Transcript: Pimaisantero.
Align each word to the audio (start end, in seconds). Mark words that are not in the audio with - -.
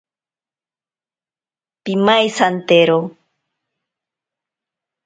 Pimaisantero. 1.83 2.99